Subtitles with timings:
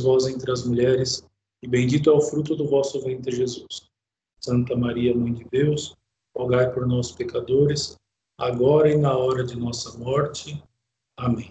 [0.00, 1.24] vós entre as mulheres,
[1.62, 3.88] e bendito é o fruto do vosso ventre, Jesus.
[4.40, 5.94] Santa Maria, Mãe de Deus,
[6.36, 7.98] rogai por nós, pecadores,
[8.38, 10.62] agora e na hora de nossa morte.
[11.16, 11.50] Amém.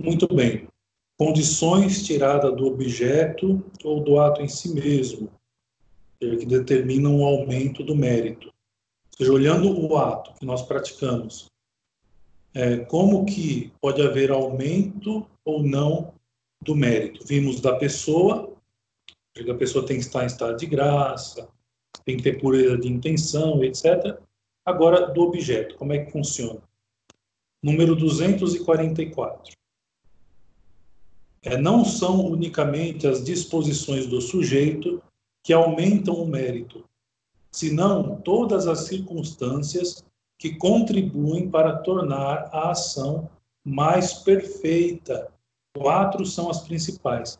[0.00, 0.66] Muito bem.
[1.18, 5.30] Condições tiradas do objeto ou do ato em si mesmo,
[6.18, 8.48] que determinam o aumento do mérito.
[8.48, 11.46] Ou seja, olhando o ato que nós praticamos,
[12.54, 16.13] é, como que pode haver aumento ou não
[16.64, 17.24] do mérito?
[17.26, 18.52] Vimos da pessoa,
[19.32, 21.48] que a pessoa tem que estar em estado de graça,
[22.04, 24.18] tem que ter pureza de intenção, etc.
[24.64, 26.60] Agora, do objeto, como é que funciona?
[27.62, 29.54] Número 244.
[31.42, 35.02] É, não são unicamente as disposições do sujeito
[35.42, 36.84] que aumentam o mérito,
[37.52, 40.02] senão todas as circunstâncias
[40.38, 43.30] que contribuem para tornar a ação
[43.62, 45.30] mais perfeita.
[45.76, 47.38] Quatro são as principais.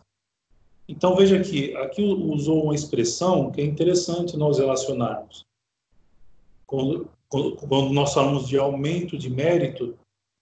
[0.88, 5.46] Então veja aqui, aqui usou uma expressão que é interessante nós relacionarmos.
[6.66, 9.96] Quando, quando nós falamos de aumento de mérito,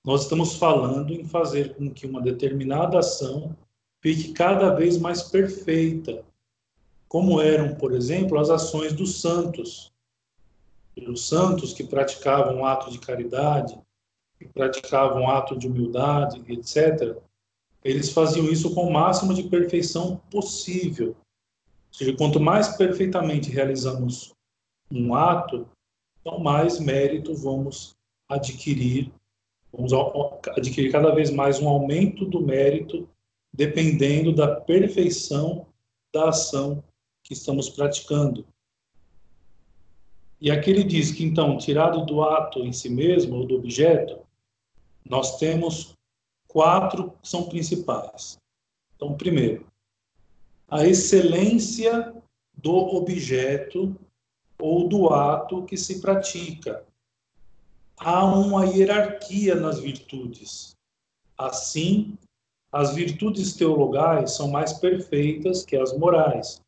[0.05, 3.57] nós estamos falando em fazer com que uma determinada ação
[4.01, 6.25] fique cada vez mais perfeita,
[7.07, 9.93] como eram, por exemplo, as ações dos santos.
[10.97, 13.79] Os santos que praticavam ato de caridade,
[14.39, 17.17] que praticavam ato de humildade, etc.,
[17.85, 21.09] eles faziam isso com o máximo de perfeição possível.
[21.09, 24.33] Ou seja, quanto mais perfeitamente realizamos
[24.91, 25.67] um ato,
[26.21, 27.97] então mais mérito vamos
[28.29, 29.13] adquirir,
[29.73, 29.93] vamos
[30.57, 33.09] adquirir cada vez mais um aumento do mérito,
[33.53, 35.67] dependendo da perfeição
[36.13, 36.83] da ação
[37.23, 38.47] que estamos praticando.
[40.41, 44.19] E aqui ele diz que, então, tirado do ato em si mesmo, ou do objeto,
[45.09, 45.97] nós temos
[46.53, 48.37] quatro são principais.
[48.95, 49.67] Então, primeiro,
[50.69, 52.15] a excelência
[52.55, 53.97] do objeto
[54.61, 56.85] ou do ato que se pratica.
[57.97, 60.77] Há uma hierarquia nas virtudes.
[61.37, 62.17] Assim,
[62.71, 66.61] as virtudes teologais são mais perfeitas que as morais.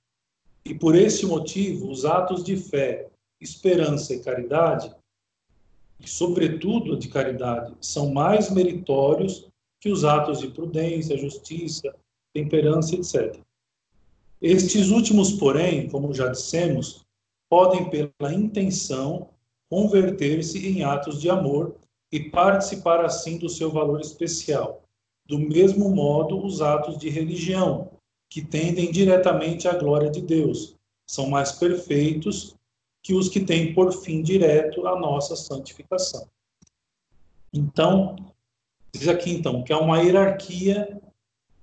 [0.64, 3.08] E por esse motivo, os atos de fé,
[3.40, 4.94] esperança e caridade,
[6.00, 9.46] e sobretudo de caridade, são mais meritórios
[9.84, 11.94] que os atos de prudência, justiça,
[12.32, 13.38] temperança, etc.
[14.40, 17.04] Estes últimos, porém, como já dissemos,
[17.50, 19.28] podem, pela intenção,
[19.68, 21.76] converter-se em atos de amor
[22.10, 24.82] e participar assim do seu valor especial.
[25.26, 27.90] Do mesmo modo, os atos de religião,
[28.30, 30.74] que tendem diretamente à glória de Deus,
[31.06, 32.56] são mais perfeitos
[33.02, 36.26] que os que têm por fim direto a nossa santificação.
[37.52, 38.33] Então,
[38.94, 41.02] Diz aqui, então, que há uma hierarquia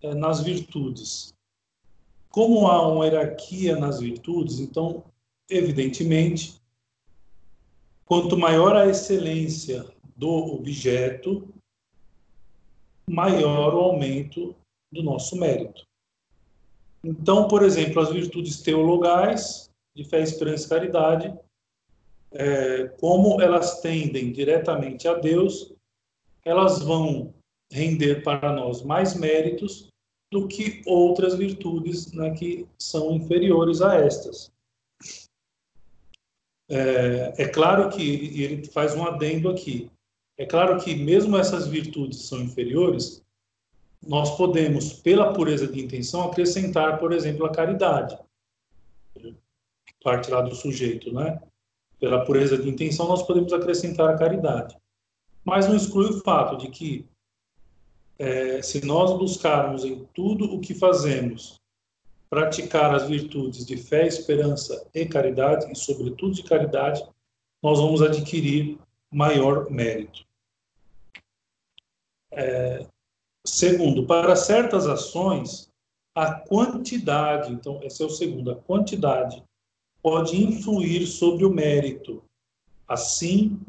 [0.02, 1.34] é, nas virtudes.
[2.30, 5.06] Como há uma hierarquia nas virtudes, então,
[5.50, 6.62] evidentemente,
[8.03, 11.47] quanto maior a excelência do objeto,
[13.08, 14.53] maior o aumento
[14.92, 15.88] do nosso mérito.
[17.02, 21.40] Então, por exemplo, as virtudes teologais, de fé, esperança e caridade,
[22.34, 25.71] é, como elas tendem diretamente a Deus,
[26.46, 27.34] elas vão
[27.72, 29.88] render para nós mais méritos
[30.31, 34.51] do que outras virtudes né, que são inferiores a estas.
[36.69, 39.91] É, é claro que ele faz um adendo aqui.
[40.38, 43.22] É claro que mesmo essas virtudes são inferiores,
[44.01, 48.18] nós podemos, pela pureza de intenção, acrescentar, por exemplo, a caridade.
[50.01, 51.40] Parte lá do sujeito, né?
[52.00, 54.81] Pela pureza de intenção, nós podemos acrescentar a caridade
[55.44, 57.07] mas não exclui o fato de que,
[58.18, 61.59] é, se nós buscarmos em tudo o que fazemos
[62.29, 67.03] praticar as virtudes de fé, esperança e caridade, e sobretudo de caridade,
[67.62, 68.80] nós vamos adquirir
[69.12, 70.25] maior mérito.
[72.31, 72.88] É,
[73.46, 75.69] segundo, para certas ações,
[76.16, 79.44] a quantidade, então, esse é o segundo, a quantidade
[80.01, 82.24] pode influir sobre o mérito.
[82.88, 83.60] Assim,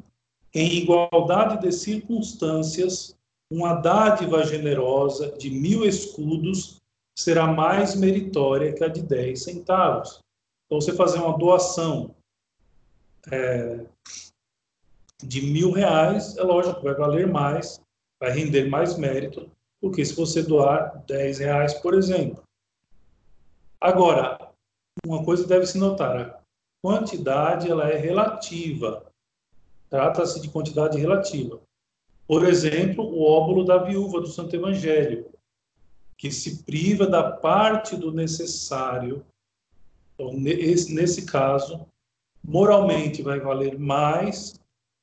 [0.55, 3.17] em igualdade de circunstâncias,
[3.51, 6.81] uma dádiva generosa de mil escudos
[7.15, 10.21] será mais meritória que a de dez centavos.
[10.67, 12.15] Então, você fazer uma doação
[13.31, 13.85] é,
[15.23, 17.81] de mil reais, é lógico vai valer mais,
[18.19, 19.51] vai render mais mérito
[19.83, 22.43] do que se você doar dez reais, por exemplo.
[23.81, 24.39] Agora,
[25.05, 26.41] uma coisa deve se notar: a
[26.81, 29.12] quantidade ela é relativa.
[29.93, 31.61] Trata-se de quantidade relativa.
[32.27, 35.27] Por exemplo, o óbolo da viúva do Santo Evangelho,
[36.17, 39.23] que se priva da parte do necessário.
[40.15, 41.87] Então, nesse caso,
[42.43, 44.59] moralmente vai valer mais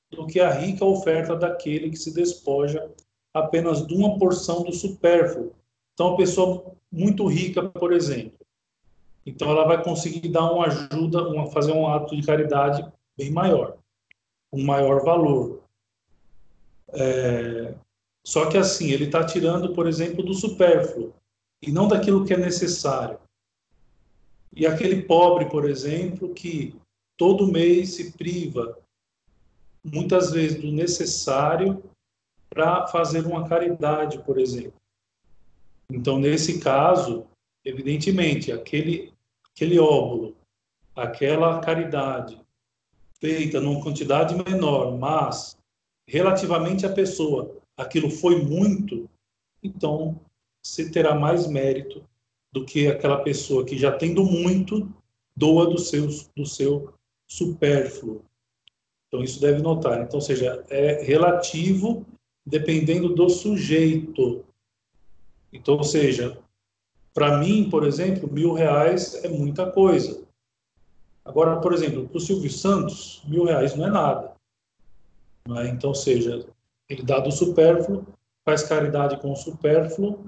[0.10, 2.90] do que a rica oferta daquele que se despoja
[3.32, 5.54] apenas de uma porção do supérfluo.
[5.94, 8.40] Então, a pessoa muito rica, por exemplo,
[9.24, 12.84] então ela vai conseguir dar uma ajuda, uma, fazer um ato de caridade
[13.16, 13.78] bem maior,
[14.52, 15.64] um maior valor.
[16.90, 17.76] É,
[18.26, 21.14] só que assim, ele está tirando, por exemplo, do supérfluo
[21.62, 23.20] e não daquilo que é necessário.
[24.56, 26.76] E aquele pobre, por exemplo, que
[27.18, 28.78] todo mês se priva,
[29.84, 31.84] muitas vezes, do necessário
[32.50, 34.80] para fazer uma caridade, por exemplo.
[35.92, 37.28] Então, nesse caso,
[37.64, 39.14] evidentemente, aquele,
[39.54, 40.36] aquele óvulo,
[40.96, 42.40] aquela caridade
[43.20, 45.58] feita numa quantidade menor, mas
[46.08, 49.10] relativamente à pessoa, aquilo foi muito,
[49.62, 50.20] então
[50.64, 52.04] você terá mais mérito
[52.52, 54.92] do que aquela pessoa que já tendo muito
[55.36, 56.94] doa do seu do seu
[57.28, 58.24] supérfluo.
[59.08, 60.02] Então isso deve notar.
[60.02, 62.06] Então, ou seja, é relativo
[62.46, 64.44] dependendo do sujeito.
[65.52, 66.38] Então, ou seja,
[67.14, 70.28] para mim, por exemplo, mil reais é muita coisa.
[71.30, 74.34] Agora, por exemplo, para o Silvio Santos, mil reais não é nada.
[75.48, 75.70] Não é?
[75.70, 76.44] Então, seja,
[76.90, 78.04] ele dá do supérfluo,
[78.44, 80.26] faz caridade com o supérfluo.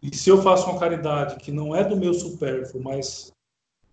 [0.00, 3.32] E se eu faço uma caridade que não é do meu supérfluo, mas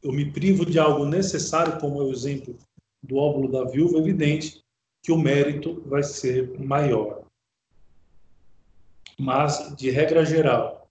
[0.03, 2.55] eu me privo de algo necessário, como é o exemplo
[3.01, 4.63] do óvulo da viúva, é evidente
[5.01, 7.23] que o mérito vai ser maior.
[9.19, 10.87] Mas, de regra geral,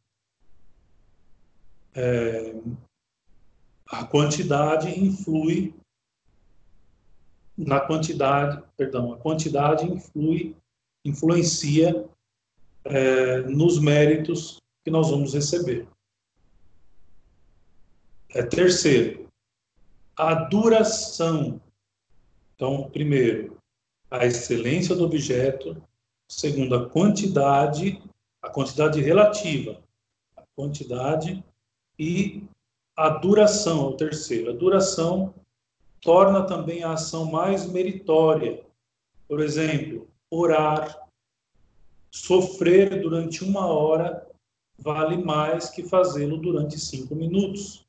[1.94, 2.54] é,
[3.92, 5.74] a quantidade influi
[7.56, 10.56] na quantidade, perdão, a quantidade influi,
[11.04, 12.08] influencia
[12.84, 15.86] é, nos méritos que nós vamos receber.
[18.30, 19.28] É, terceiro,
[20.16, 21.60] a duração.
[22.54, 23.58] Então, primeiro,
[24.10, 25.76] a excelência do objeto.
[26.30, 28.02] Segundo, a quantidade,
[28.40, 29.82] a quantidade relativa,
[30.34, 31.44] a quantidade
[31.98, 32.42] e
[32.96, 34.50] a duração, o terceiro.
[34.50, 35.34] A duração
[36.00, 38.64] torna também a ação mais meritória.
[39.28, 41.08] Por exemplo, orar,
[42.10, 44.26] sofrer durante uma hora
[44.78, 47.86] vale mais que fazê-lo durante cinco minutos,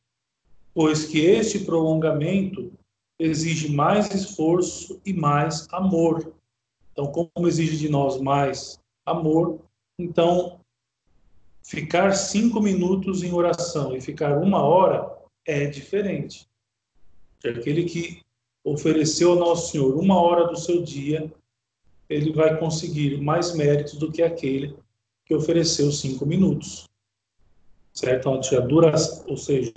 [0.73, 2.71] pois que este prolongamento
[3.19, 6.33] exige mais esforço e mais amor.
[6.91, 9.59] Então, como exige de nós mais amor,
[9.99, 10.59] então
[11.63, 15.09] Ficar cinco minutos em oração e ficar uma hora
[15.45, 16.45] é diferente.
[17.43, 18.21] Aquele que
[18.63, 21.31] ofereceu ao Nosso Senhor uma hora do seu dia,
[22.09, 24.75] ele vai conseguir mais méritos do que aquele
[25.25, 26.89] que ofereceu cinco minutos.
[27.93, 28.29] Certo?
[28.29, 29.71] Ou seja,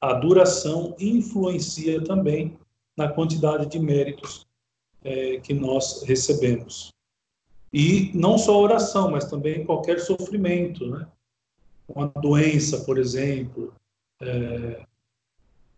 [0.00, 2.58] a duração influencia também
[2.96, 4.46] na quantidade de méritos
[5.02, 6.92] é, que nós recebemos.
[7.72, 11.08] E não só a oração, mas também qualquer sofrimento, né?
[11.88, 13.74] Uma doença, por exemplo.
[14.20, 14.86] É,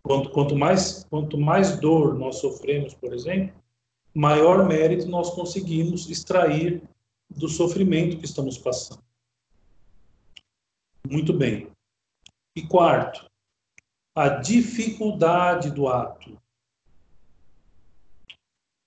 [0.03, 3.55] quanto, quanto, mais, quanto mais dor nós sofremos, por exemplo,
[4.15, 6.83] maior mérito nós conseguimos extrair
[7.29, 9.03] do sofrimento que estamos passando.
[11.09, 11.69] Muito bem.
[12.55, 13.29] E quarto,
[14.15, 16.41] a dificuldade do ato.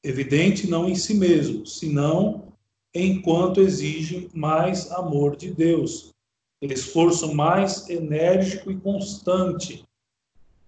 [0.03, 2.53] Evidente não em si mesmo, senão
[2.93, 6.13] enquanto exige mais amor de Deus,
[6.61, 9.85] esforço mais enérgico e constante,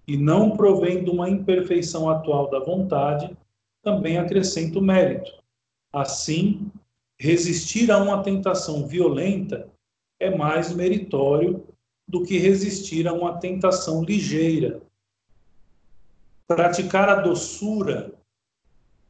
[0.08, 3.36] e não provém de uma imperfeição atual da vontade,
[3.84, 5.32] também acrescenta o mérito.
[5.92, 6.72] Assim,
[7.20, 9.70] resistir a uma tentação violenta
[10.20, 11.66] é mais meritório
[12.08, 14.82] do que resistir a uma tentação ligeira.
[16.48, 18.14] Praticar a doçura,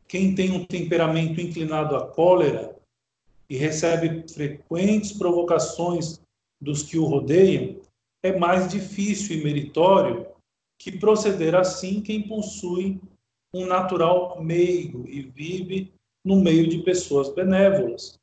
[0.07, 2.75] quem tem um temperamento inclinado à cólera,
[3.49, 6.21] e recebe frequentes provocações
[6.61, 7.77] dos que o rodeiam,
[8.23, 10.27] é mais difícil e meritório
[10.77, 12.99] que proceder assim quem possui
[13.53, 15.91] um natural meigo e vive
[16.23, 18.19] no meio de pessoas benévolas.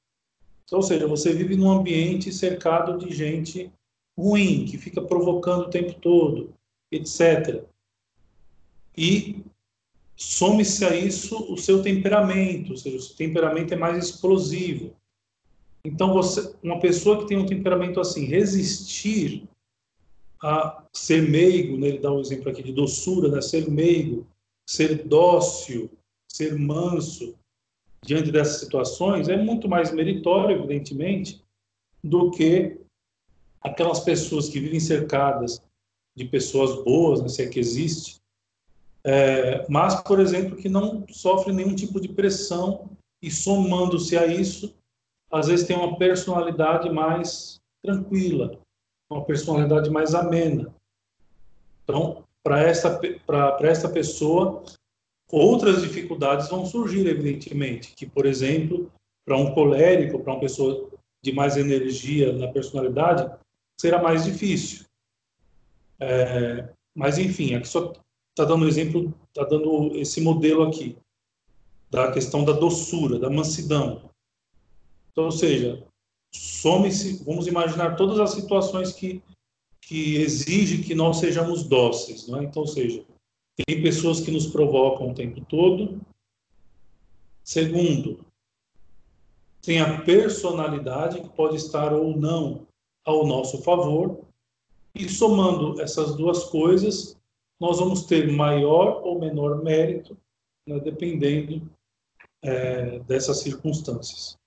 [0.71, 3.73] Ou seja, você vive num ambiente cercado de gente
[4.17, 6.53] ruim, que fica provocando o tempo todo,
[6.91, 7.65] etc.
[8.97, 9.45] E
[10.17, 14.95] some-se a isso o seu temperamento, ou seja, o seu temperamento é mais explosivo.
[15.85, 19.49] Então, você, uma pessoa que tem um temperamento assim, resistir
[20.43, 24.27] a ser meigo, né, ele dá um exemplo aqui de doçura, né, ser meigo,
[24.69, 25.91] ser dócil,
[26.29, 27.35] ser manso
[28.05, 31.43] diante dessas situações, é muito mais meritório, evidentemente,
[32.03, 32.79] do que
[33.61, 35.61] aquelas pessoas que vivem cercadas
[36.17, 38.19] de pessoas boas, né, se é que existe,
[39.05, 42.91] é, mas, por exemplo, que não sofrem nenhum tipo de pressão
[43.23, 44.75] e somando-se a isso,
[45.31, 48.59] às vezes tem uma personalidade mais tranquila,
[49.11, 50.75] uma personalidade mais amena.
[51.85, 54.63] Então, para esta, para esta pessoa,
[55.31, 58.91] outras dificuldades vão surgir, evidentemente, que, por exemplo,
[59.25, 60.89] para um colérico, para uma pessoa
[61.23, 63.31] de mais energia na personalidade,
[63.79, 64.87] será mais difícil.
[66.01, 67.93] É, mas, enfim, aqui só
[68.31, 70.97] está dando exemplo, está dando esse modelo aqui,
[71.91, 74.08] da questão da doçura, da mansidão.
[75.19, 75.85] Então, ou seja,
[76.33, 79.21] some-se, vamos imaginar todas as situações que,
[79.81, 82.45] que exigem que nós sejamos dóceis, não é?
[82.45, 83.05] Então, ou seja,
[83.57, 86.01] tem pessoas que nos provocam o tempo todo.
[87.43, 88.25] Segundo,
[89.61, 92.65] tem a personalidade que pode estar ou não
[93.05, 94.21] ao nosso favor.
[94.95, 97.19] E somando essas duas coisas,
[97.59, 100.17] nós vamos ter maior ou menor mérito,
[100.65, 101.69] né, dependendo
[102.41, 104.39] é, dessas circunstâncias.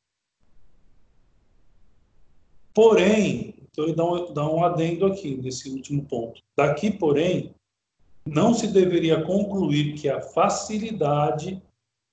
[2.74, 6.42] Porém, então ele dá um, dá um adendo aqui nesse último ponto.
[6.58, 7.54] Daqui, porém,
[8.25, 11.62] não se deveria concluir que a facilidade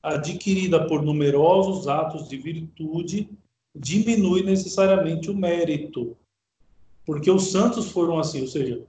[0.03, 3.29] adquirida por numerosos atos de virtude
[3.77, 6.17] diminui necessariamente o mérito.
[7.05, 8.85] Porque os santos foram assim, ou seja,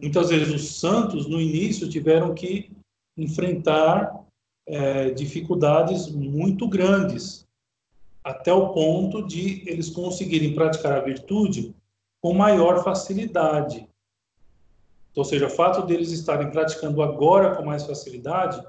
[0.00, 2.70] muitas vezes os santos no início tiveram que
[3.16, 4.24] enfrentar
[4.66, 7.45] é, dificuldades muito grandes,
[8.26, 11.72] até o ponto de eles conseguirem praticar a virtude
[12.20, 13.88] com maior facilidade.
[15.12, 18.60] Então, ou seja, o fato deles estarem praticando agora com mais facilidade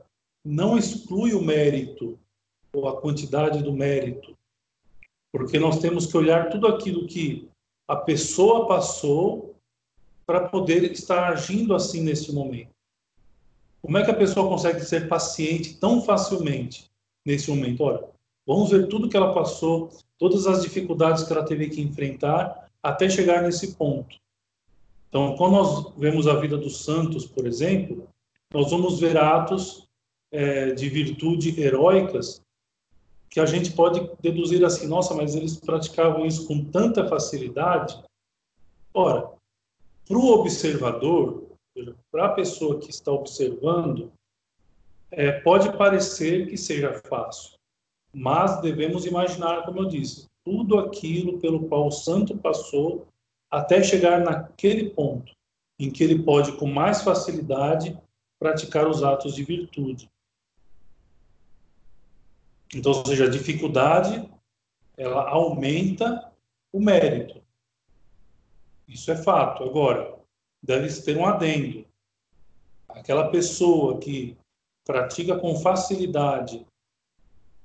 [0.45, 2.19] não exclui o mérito
[2.71, 4.37] ou a quantidade do mérito,
[5.31, 7.49] porque nós temos que olhar tudo aquilo que
[7.87, 9.55] a pessoa passou
[10.23, 12.75] para poder estar agindo assim nesse momento.
[13.81, 16.85] Como é que a pessoa consegue ser paciente tão facilmente
[17.25, 17.81] nesse momento?
[17.81, 18.16] Olha,
[18.47, 23.09] vamos ver tudo que ela passou, todas as dificuldades que ela teve que enfrentar até
[23.09, 24.15] chegar nesse ponto.
[25.09, 28.07] Então, quando nós vemos a vida dos santos, por exemplo,
[28.53, 29.87] nós vamos ver atos
[30.31, 32.41] é, de virtude heróicas
[33.29, 38.01] que a gente pode deduzir assim, nossa, mas eles praticavam isso com tanta facilidade.
[38.93, 39.29] Ora,
[40.07, 41.43] para o observador,
[42.09, 44.11] para a pessoa que está observando,
[45.11, 47.56] é, pode parecer que seja fácil,
[48.17, 53.07] mas devemos imaginar, como eu disse, tudo aquilo pelo qual o santo passou
[53.47, 55.31] até chegar naquele ponto
[55.79, 57.95] em que ele pode, com mais facilidade,
[58.39, 60.09] praticar os atos de virtude.
[62.73, 64.27] Então, ou seja, a dificuldade
[64.97, 66.33] ela aumenta
[66.73, 67.39] o mérito.
[68.87, 69.63] Isso é fato.
[69.63, 70.17] Agora,
[70.63, 71.85] deve ter um adendo.
[72.89, 74.35] Aquela pessoa que
[74.83, 76.65] pratica com facilidade,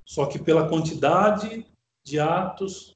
[0.04, 1.66] só que pela quantidade
[2.04, 2.94] de atos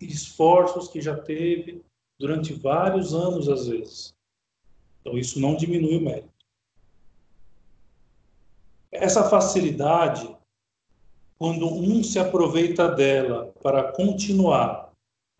[0.00, 1.82] e esforços que já teve,
[2.18, 4.14] durante vários anos, às vezes.
[5.00, 6.28] Então, isso não diminui o mérito.
[8.92, 10.36] Essa facilidade,
[11.38, 14.92] quando um se aproveita dela para continuar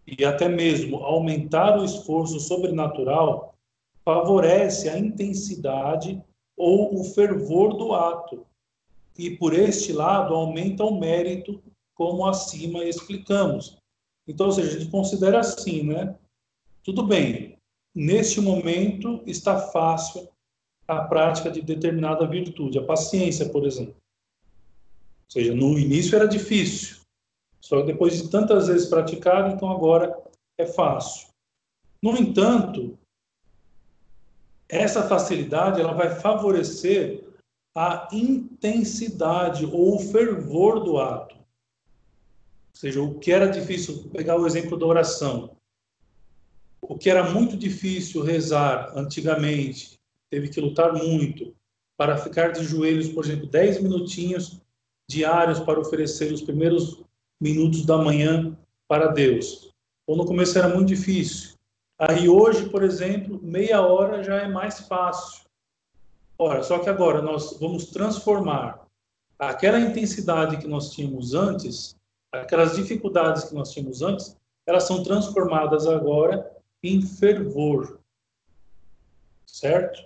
[0.06, 3.54] e até mesmo aumentar o esforço sobrenatural,
[4.02, 6.22] favorece a intensidade
[6.56, 8.46] ou o fervor do ato.
[9.20, 11.62] E, por este lado, aumenta o mérito,
[11.94, 13.76] como acima explicamos.
[14.26, 16.18] Então, ou seja, a gente considera assim, né?
[16.82, 17.58] Tudo bem,
[17.94, 20.26] neste momento está fácil
[20.88, 23.94] a prática de determinada virtude, a paciência, por exemplo.
[23.94, 27.00] Ou seja, no início era difícil,
[27.60, 30.18] só que depois de tantas vezes praticado, então agora
[30.56, 31.28] é fácil.
[32.02, 32.98] No entanto,
[34.66, 37.29] essa facilidade ela vai favorecer
[37.74, 41.36] a intensidade ou o fervor do ato.
[41.36, 45.56] Ou seja, o que era difícil, pegar o exemplo da oração
[46.82, 49.98] o que era muito difícil rezar antigamente,
[50.30, 51.54] teve que lutar muito
[51.96, 54.60] para ficar de joelhos, por exemplo, 10 minutinhos
[55.08, 57.02] diários para oferecer os primeiros
[57.40, 58.56] minutos da manhã
[58.88, 59.70] para Deus.
[60.06, 61.54] Ou no começo era muito difícil.
[61.98, 65.44] Aí hoje, por exemplo, meia hora já é mais fácil.
[66.42, 68.86] Ora, só que agora nós vamos transformar
[69.38, 71.94] aquela intensidade que nós tínhamos antes,
[72.32, 74.34] aquelas dificuldades que nós tínhamos antes,
[74.66, 76.50] elas são transformadas agora
[76.82, 78.00] em fervor.
[79.46, 80.02] Certo?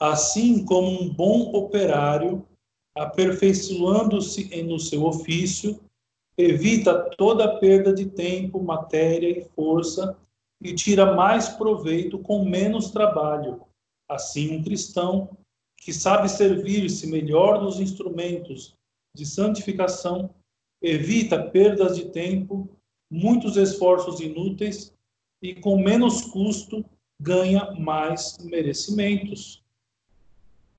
[0.00, 2.48] Assim como um bom operário,
[2.96, 5.78] aperfeiçoando-se no seu ofício,
[6.38, 10.16] evita toda perda de tempo, matéria e força
[10.60, 13.62] e tira mais proveito com menos trabalho.
[14.08, 15.36] Assim, um cristão
[15.76, 18.74] que sabe servir-se melhor dos instrumentos
[19.14, 20.34] de santificação
[20.82, 22.68] evita perdas de tempo,
[23.10, 24.92] muitos esforços inúteis
[25.42, 26.84] e com menos custo
[27.20, 29.62] ganha mais merecimentos.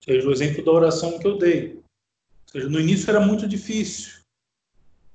[0.08, 1.82] Ou seja, o exemplo da oração que eu dei.
[2.46, 4.22] Seja, no início era muito difícil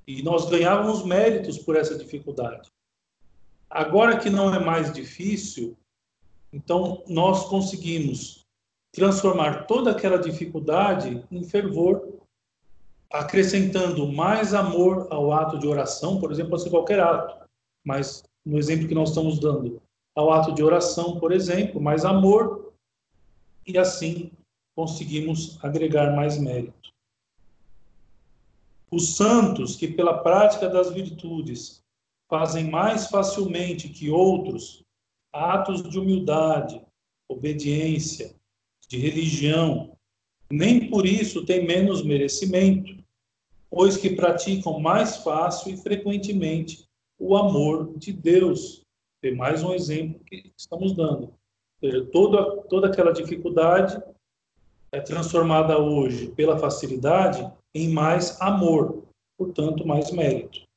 [0.07, 2.69] e nós ganhávamos méritos por essa dificuldade.
[3.75, 5.75] Agora que não é mais difícil,
[6.53, 8.47] então nós conseguimos
[8.93, 12.19] transformar toda aquela dificuldade em fervor,
[13.11, 17.49] acrescentando mais amor ao ato de oração, por exemplo, ser qualquer ato,
[17.83, 19.81] mas no exemplo que nós estamos dando,
[20.15, 22.75] ao ato de oração, por exemplo, mais amor,
[23.67, 24.31] e assim
[24.77, 26.93] conseguimos agregar mais mérito.
[28.91, 31.82] Os santos que, pela prática das virtudes,
[32.33, 34.83] fazem mais facilmente que outros
[35.31, 36.83] atos de humildade,
[37.31, 38.35] obediência,
[38.89, 39.95] de religião,
[40.51, 42.97] nem por isso têm menos merecimento,
[43.69, 46.89] pois que praticam mais fácil e frequentemente
[47.21, 48.83] o amor de Deus.
[49.21, 51.35] Tem mais um exemplo que estamos dando.
[51.81, 54.03] Seja, toda, toda aquela dificuldade
[54.91, 59.05] é transformada hoje pela facilidade em mais amor,
[59.37, 60.72] portanto, mais mérito.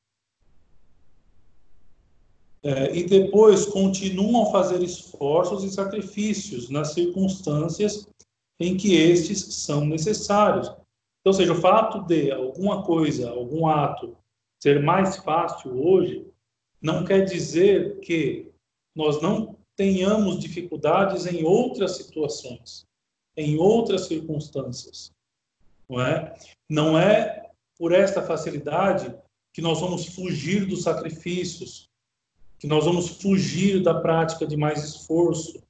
[2.66, 8.08] É, e depois continuam a fazer esforços e sacrifícios nas circunstâncias
[8.58, 10.66] em que estes são necessários.
[10.66, 14.16] Então, ou seja, o fato de alguma coisa, algum ato
[14.60, 16.26] ser mais fácil hoje,
[16.82, 18.50] não quer dizer que
[18.96, 22.84] nós não tenhamos dificuldades em outras situações,
[23.36, 25.12] em outras circunstâncias,
[25.88, 26.34] não é?
[26.68, 29.16] Não é por esta facilidade
[29.54, 31.88] que nós vamos fugir dos sacrifícios,
[32.58, 35.62] que nós vamos fugir da prática de mais esforço.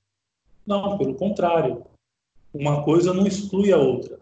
[0.66, 1.84] Não, pelo contrário.
[2.52, 4.20] Uma coisa não exclui a outra.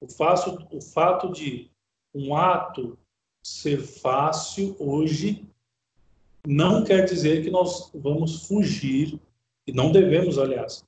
[0.00, 1.70] O, faço, o fato de
[2.14, 2.98] um ato
[3.42, 5.46] ser fácil hoje
[6.46, 9.20] não quer dizer que nós vamos fugir,
[9.66, 10.82] e não devemos, aliás,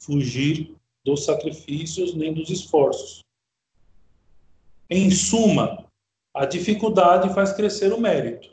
[0.00, 3.24] fugir dos sacrifícios nem dos esforços.
[4.88, 5.86] Em suma,
[6.34, 8.49] a dificuldade faz crescer o mérito.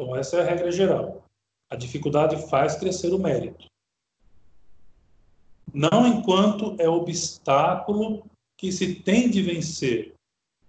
[0.00, 1.24] Então, essa é a regra geral.
[1.68, 3.66] A dificuldade faz crescer o mérito.
[5.74, 8.24] Não enquanto é obstáculo
[8.56, 10.14] que se tem de vencer,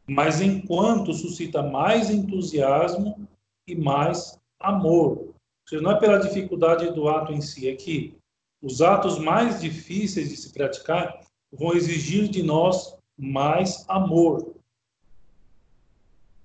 [0.07, 3.27] mas enquanto suscita mais entusiasmo
[3.67, 5.33] e mais amor.
[5.67, 8.17] seja, não é pela dificuldade do ato em si, é que
[8.61, 14.55] os atos mais difíceis de se praticar vão exigir de nós mais amor.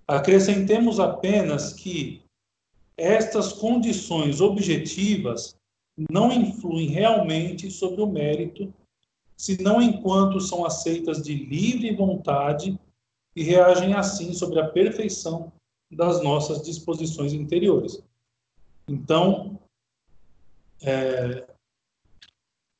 [0.07, 2.24] Acrescentemos apenas que
[2.97, 5.57] estas condições objetivas
[6.11, 8.73] não influem realmente sobre o mérito,
[9.37, 12.79] senão enquanto são aceitas de livre vontade
[13.35, 15.53] e reagem assim sobre a perfeição
[15.91, 18.03] das nossas disposições interiores.
[18.89, 19.59] Então,
[20.83, 21.47] é,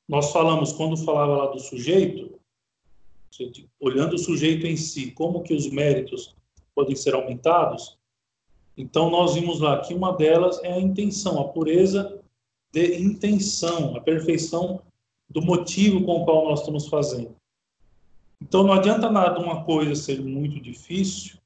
[0.09, 2.39] nós falamos, quando falava lá do sujeito,
[3.81, 6.37] olhando o sujeito em si, como que os méritos
[6.75, 7.99] podem ser aumentados,
[8.77, 12.21] então nós vimos lá que uma delas é a intenção, a pureza
[12.73, 14.83] de intenção, a perfeição
[15.29, 17.35] do motivo com o qual nós estamos fazendo.
[18.43, 21.39] Então não adianta nada uma coisa ser muito difícil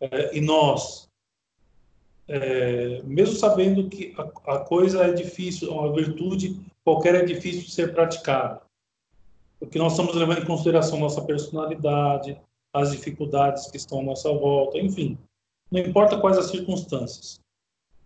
[0.00, 1.08] é, e nós,
[2.28, 7.70] é, mesmo sabendo que a, a, coisa é difícil, uma virtude qualquer é difícil de
[7.70, 8.60] ser praticada,
[9.58, 12.38] porque nós estamos levando em consideração nossa personalidade,
[12.72, 15.16] as dificuldades que estão à nossa volta, enfim,
[15.70, 17.40] não importa quais as circunstâncias.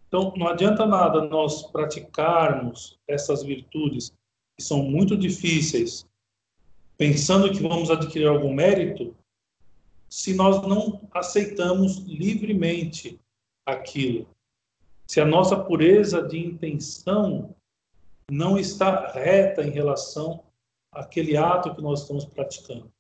[0.09, 4.13] Então, não adianta nada nós praticarmos essas virtudes
[4.59, 6.07] que são muito difíceis,
[6.97, 9.15] pensando que vamos adquirir algum mérito,
[10.09, 13.21] se nós não aceitamos livremente
[13.65, 14.29] aquilo.
[15.07, 17.55] Se a nossa pureza de intenção
[18.31, 20.45] não está reta em relação
[20.93, 22.91] àquele ato que nós estamos praticando.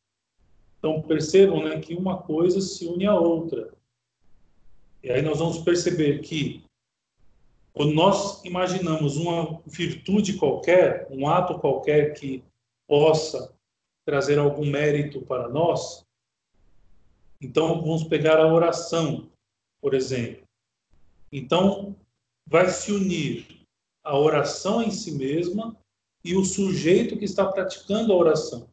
[0.78, 3.72] Então, percebam né, que uma coisa se une à outra.
[5.02, 6.64] E aí nós vamos perceber que
[7.72, 12.44] quando nós imaginamos uma virtude qualquer, um ato qualquer que
[12.86, 13.54] possa
[14.04, 16.04] trazer algum mérito para nós,
[17.40, 19.30] então, vamos pegar a oração,
[19.80, 20.46] por exemplo.
[21.32, 21.96] Então,
[22.46, 23.46] vai se unir
[24.04, 25.74] a oração em si mesma
[26.22, 28.68] e o sujeito que está praticando a oração.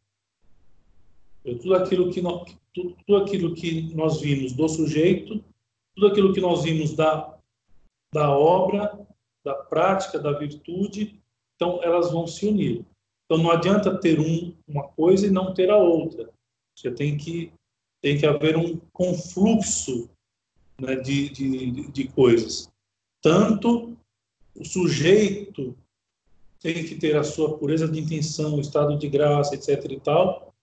[1.42, 5.42] Tudo aquilo que nós, tudo aquilo que nós vimos do sujeito,
[5.98, 7.36] tudo aquilo que nós vimos da,
[8.14, 9.04] da obra,
[9.44, 11.20] da prática, da virtude,
[11.56, 12.84] então elas vão se unir.
[13.24, 16.30] Então não adianta ter um, uma coisa e não ter a outra.
[16.76, 17.52] Você tem que
[18.00, 20.08] tem que haver um confluxo
[20.80, 22.70] né, de, de, de coisas.
[23.20, 23.96] Tanto
[24.54, 25.76] o sujeito
[26.60, 29.84] tem que ter a sua pureza de intenção, estado de graça, etc.
[29.90, 30.54] e tal,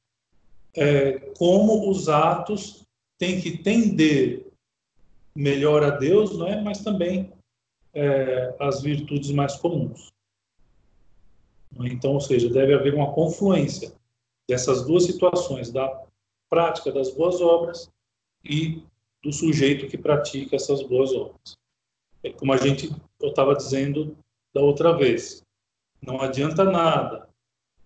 [0.73, 2.85] é, como os atos
[3.17, 4.44] têm que tender
[5.35, 6.61] melhor a Deus, não é?
[6.61, 7.31] mas também
[7.93, 10.13] é, as virtudes mais comuns.
[11.79, 13.93] Então, ou seja, deve haver uma confluência
[14.47, 16.03] dessas duas situações, da
[16.49, 17.91] prática das boas obras
[18.43, 18.81] e
[19.21, 21.57] do sujeito que pratica essas boas obras.
[22.23, 24.15] É como a gente eu estava dizendo
[24.53, 25.43] da outra vez,
[26.01, 27.27] não adianta nada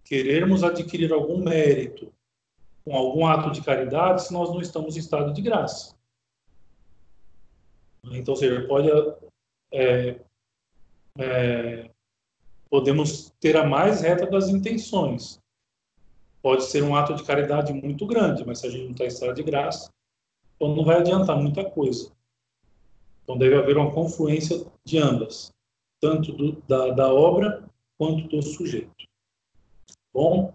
[0.04, 2.12] querermos adquirir algum mérito
[2.84, 5.96] com algum ato de caridade se nós não estamos em estado de graça.
[8.04, 8.90] Então, seja, pode
[9.72, 10.20] é,
[11.18, 11.90] é,
[12.70, 15.40] podemos ter a mais reta das intenções.
[16.42, 19.08] Pode ser um ato de caridade muito grande, mas se a gente não está em
[19.08, 19.92] estado de graça,
[20.56, 22.12] então não vai adiantar muita coisa.
[23.24, 25.54] Então deve haver uma confluência de ambas,
[26.00, 27.64] tanto do, da, da obra
[27.98, 28.90] quanto do sujeito.
[30.14, 30.54] Bom,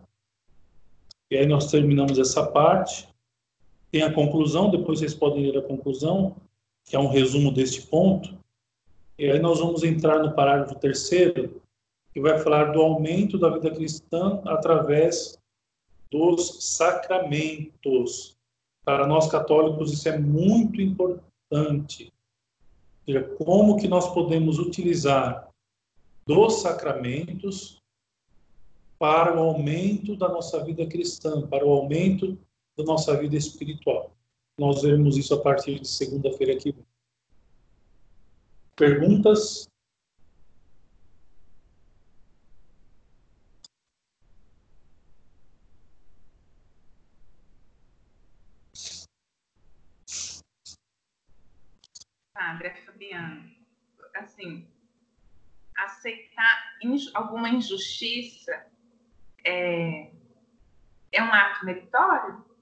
[1.30, 3.08] e aí nós terminamos essa parte.
[3.90, 6.34] Tem a conclusão, depois vocês podem ler a conclusão,
[6.84, 8.36] que é um resumo deste ponto.
[9.18, 11.60] E aí nós vamos entrar no parágrafo terceiro,
[12.12, 15.38] que vai falar do aumento da vida cristã através
[16.10, 18.36] dos sacramentos.
[18.84, 22.12] Para nós católicos isso é muito importante.
[23.04, 25.48] Seja, como que nós podemos utilizar
[26.26, 27.82] dos sacramentos
[28.98, 32.38] para o aumento da nossa vida cristã, para o aumento
[32.76, 34.13] da nossa vida espiritual.
[34.56, 36.86] Nós veremos isso a partir de segunda-feira vem.
[38.76, 39.68] Perguntas?
[52.32, 53.50] Padre Fabiano,
[54.14, 54.68] assim,
[55.76, 56.76] aceitar
[57.14, 58.66] alguma injustiça
[59.44, 60.12] é,
[61.10, 62.53] é um ato meritório?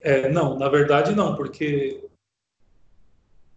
[0.00, 2.08] É, não, na verdade não, porque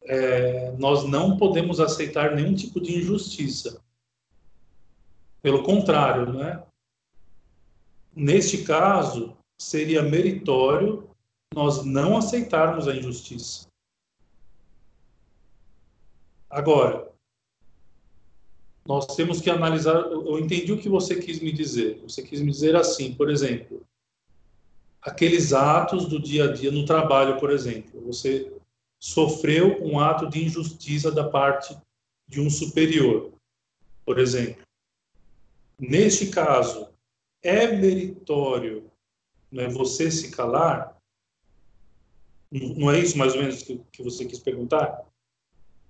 [0.03, 3.81] é, nós não podemos aceitar nenhum tipo de injustiça.
[5.41, 6.63] Pelo contrário, né?
[8.15, 11.07] Neste caso, seria meritório
[11.53, 13.67] nós não aceitarmos a injustiça.
[16.49, 17.11] Agora,
[18.85, 19.93] nós temos que analisar.
[19.93, 22.01] Eu entendi o que você quis me dizer.
[22.01, 23.85] Você quis me dizer assim, por exemplo,
[25.01, 28.01] aqueles atos do dia a dia no trabalho, por exemplo.
[28.05, 28.51] Você
[28.99, 31.75] sofreu um ato de injustiça da parte
[32.27, 33.33] de um superior,
[34.05, 34.63] por exemplo.
[35.79, 36.89] Neste caso,
[37.41, 38.91] é meritório
[39.51, 40.97] né, você se calar?
[42.51, 45.05] Não é isso mais ou menos que, que você quis perguntar?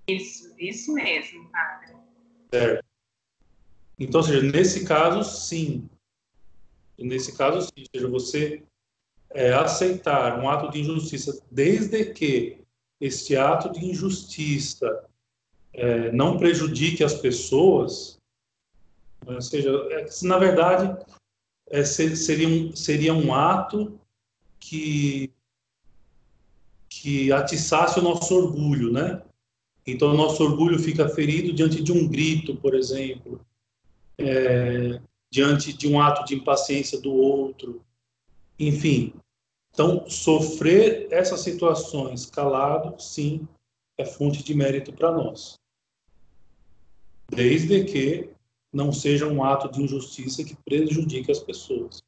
[0.06, 1.96] Isso, isso mesmo, padre.
[2.52, 2.84] Certo.
[3.98, 5.88] Então, seja, nesse caso, sim.
[6.98, 7.72] Nesse caso, sim.
[7.76, 8.62] Ou seja, você
[9.32, 12.58] é, aceitar um ato de injustiça, desde que
[13.00, 15.04] este ato de injustiça
[15.72, 18.18] é, não prejudique as pessoas,
[19.26, 21.04] né, ou seja, é, na verdade,
[21.68, 23.98] é, seria, um, seria um ato
[24.58, 25.32] que,
[26.88, 29.22] que atiçasse o nosso orgulho, né?
[29.86, 33.40] Então, o nosso orgulho fica ferido diante de um grito, por exemplo,
[34.18, 37.82] é, diante de um ato de impaciência do outro,
[38.60, 39.14] enfim.
[39.72, 43.48] Então, sofrer essas situações calado, sim,
[43.96, 45.58] é fonte de mérito para nós.
[47.28, 48.30] Desde que
[48.72, 52.02] não seja um ato de injustiça que prejudique as pessoas.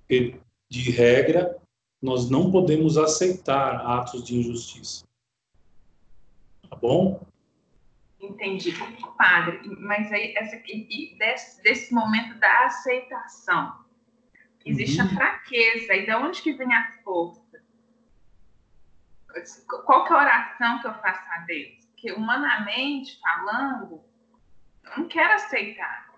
[0.00, 0.38] Porque,
[0.68, 1.56] de regra,
[2.00, 5.04] nós não podemos aceitar atos de injustiça.
[6.68, 7.20] Tá bom?
[8.20, 8.72] Entendi,
[9.16, 9.60] padre.
[9.78, 10.56] Mas aí, essa,
[11.18, 13.87] desse, desse momento da aceitação,
[14.68, 15.06] existe uhum.
[15.06, 15.94] a fraqueza.
[15.94, 17.42] E de onde que vem a força?
[19.84, 21.84] Qual que é a oração que eu faço a Deus?
[21.86, 24.02] Porque, humanamente falando,
[24.84, 26.08] eu não quero aceitar.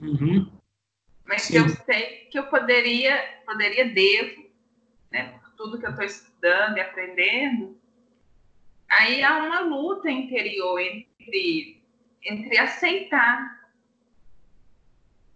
[0.00, 0.50] Uhum.
[1.24, 4.50] Mas que eu sei que eu poderia, poderia, devo,
[5.10, 7.80] né, por tudo que eu estou estudando e aprendendo,
[8.88, 11.82] aí há uma luta interior entre,
[12.22, 13.70] entre aceitar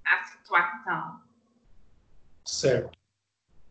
[0.05, 1.26] a situação.
[2.47, 2.97] Certo.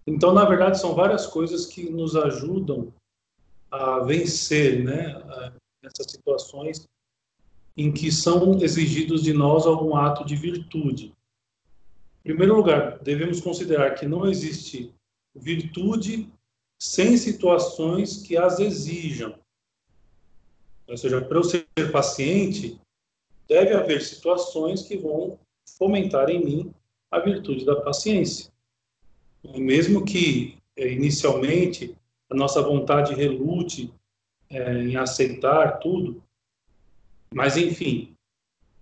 [0.05, 2.93] Então, na verdade, são várias coisas que nos ajudam
[3.71, 6.87] a vencer, né, essas situações
[7.77, 11.13] em que são exigidos de nós algum ato de virtude.
[12.23, 14.93] Em primeiro lugar, devemos considerar que não existe
[15.33, 16.31] virtude
[16.79, 19.37] sem situações que as exijam.
[20.87, 22.79] Ou seja, para eu ser paciente,
[23.47, 25.37] deve haver situações que vão
[25.77, 26.73] fomentar em mim
[27.11, 28.54] a virtude da paciência.
[29.55, 31.95] Mesmo que é, inicialmente
[32.29, 33.93] a nossa vontade relute
[34.49, 36.21] é, em aceitar tudo,
[37.33, 38.15] mas enfim.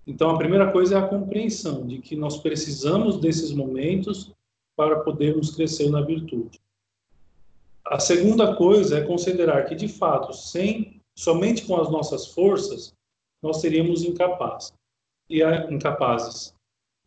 [0.05, 4.31] Então a primeira coisa é a compreensão de que nós precisamos desses momentos
[4.75, 6.59] para podermos crescer na virtude.
[7.85, 12.93] A segunda coisa é considerar que de fato, sem somente com as nossas forças,
[13.41, 14.73] nós seríamos incapazes.
[15.29, 16.53] E incapazes.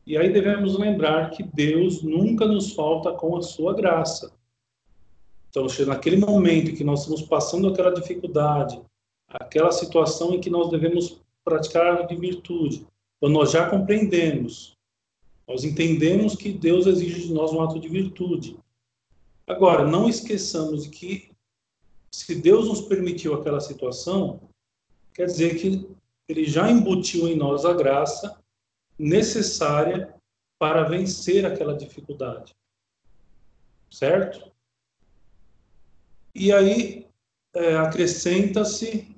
[0.06, 4.32] E aí devemos lembrar que Deus nunca nos falta com a sua graça.
[5.50, 8.80] Então, naquele momento em que nós estamos passando aquela dificuldade,
[9.28, 12.86] aquela situação em que nós devemos praticar de virtude,
[13.18, 14.76] quando nós já compreendemos,
[15.48, 18.56] nós entendemos que Deus exige de nós um ato de virtude.
[19.46, 21.30] Agora, não esqueçamos que
[22.12, 24.40] se Deus nos permitiu aquela situação,
[25.14, 25.88] quer dizer que
[26.28, 28.38] ele já embutiu em nós a graça
[28.98, 30.14] necessária
[30.59, 32.54] para vencer aquela dificuldade.
[33.90, 34.50] Certo?
[36.35, 37.06] E aí
[37.54, 39.16] é, acrescenta-se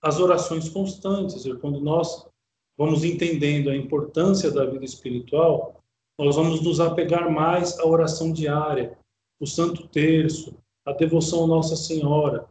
[0.00, 1.44] as orações constantes.
[1.60, 2.26] Quando nós
[2.76, 5.82] vamos entendendo a importância da vida espiritual,
[6.18, 8.98] nós vamos nos apegar mais à oração diária,
[9.40, 12.48] o Santo Terço, a devoção à Nossa Senhora.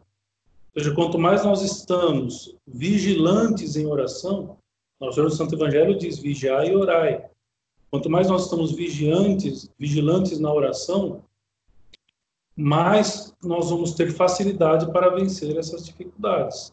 [0.74, 4.57] Ou seja, quanto mais nós estamos vigilantes em oração,
[5.00, 7.30] nosso Santo Evangelho diz: vigiai e orai.
[7.90, 11.24] Quanto mais nós estamos vigiantes, vigilantes na oração,
[12.54, 16.72] mais nós vamos ter facilidade para vencer essas dificuldades.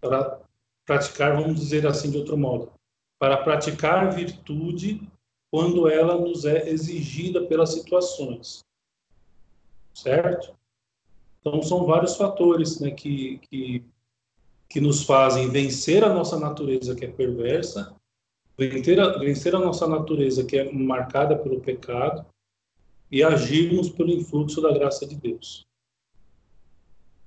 [0.00, 0.40] Para
[0.84, 2.72] praticar, vamos dizer assim de outro modo,
[3.18, 5.08] para praticar virtude
[5.50, 8.64] quando ela nos é exigida pelas situações.
[9.92, 10.54] Certo?
[11.40, 13.84] Então, são vários fatores né, que, que
[14.70, 17.96] que nos fazem vencer a nossa natureza que é perversa,
[18.56, 22.24] vencer a, vencer a nossa natureza que é marcada pelo pecado
[23.10, 25.66] e agirmos pelo influxo da graça de Deus.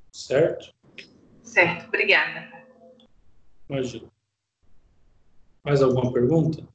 [0.09, 0.73] Certo?
[1.43, 2.49] Certo, obrigada.
[3.69, 4.09] Imagina.
[5.65, 6.65] Mais alguma pergunta?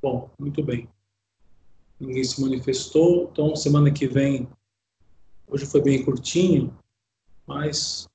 [0.00, 0.88] Bom, muito bem
[2.00, 3.28] ninguém se manifestou.
[3.30, 4.48] Então, semana que vem,
[5.46, 6.74] hoje foi bem curtinho,
[7.46, 8.08] mas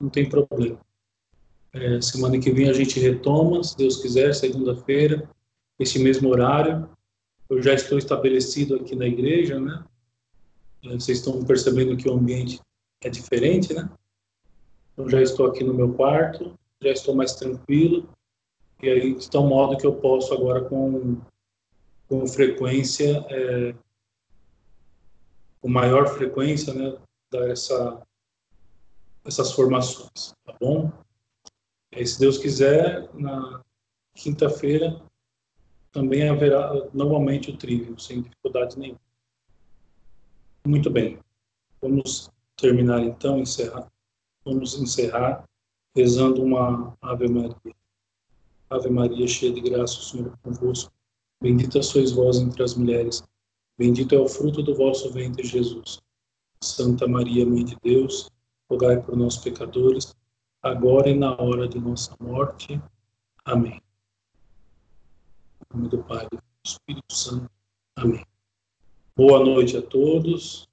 [0.00, 0.80] não tem problema.
[1.72, 5.30] É, semana que vem a gente retoma, se Deus quiser, segunda-feira,
[5.78, 6.88] esse mesmo horário.
[7.48, 9.84] Eu já estou estabelecido aqui na igreja, né?
[10.84, 12.60] É, vocês estão percebendo que o ambiente
[13.00, 13.88] é diferente, né?
[14.96, 18.08] Eu já estou aqui no meu quarto, já estou mais tranquilo,
[18.82, 21.16] e aí está um modo que eu posso agora com
[22.12, 23.74] com frequência, é,
[25.62, 26.98] com maior frequência, né,
[27.30, 28.02] dar essa,
[29.24, 30.92] essas formações, tá bom?
[31.90, 33.62] E se Deus quiser, na
[34.14, 35.00] quinta-feira
[35.90, 39.00] também haverá normalmente o trívio, sem dificuldade nenhuma.
[40.66, 41.18] Muito bem.
[41.80, 43.90] Vamos terminar então, encerrar.
[44.44, 45.48] Vamos encerrar
[45.96, 47.74] rezando uma Ave Maria.
[48.68, 50.92] Ave Maria, cheia de graça, o Senhor é convosco.
[51.42, 53.20] Bendita sois vós entre as mulheres,
[53.76, 56.00] bendito é o fruto do vosso ventre, Jesus.
[56.62, 58.30] Santa Maria, Mãe de Deus,
[58.70, 60.14] rogai por nós, pecadores,
[60.62, 62.80] agora e na hora de nossa morte.
[63.44, 63.82] Amém.
[65.60, 67.50] Em nome do Pai do Espírito Santo.
[67.96, 68.24] Amém.
[69.16, 70.68] Boa noite a todos.